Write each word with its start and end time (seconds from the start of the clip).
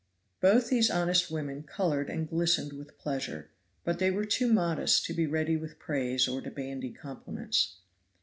Both 0.39 0.69
these 0.71 0.89
honest 0.89 1.29
women 1.29 1.61
colored 1.61 2.09
and 2.09 2.27
glistened 2.27 2.73
with 2.73 2.97
pleasure, 2.97 3.51
but 3.83 3.99
they 3.99 4.09
were 4.09 4.25
too 4.25 4.51
modest 4.51 5.05
to 5.05 5.13
be 5.13 5.27
ready 5.27 5.55
with 5.57 5.77
praise 5.77 6.27
or 6.27 6.41
to 6.41 6.49
bandy 6.49 6.89
compliments. 6.91 7.75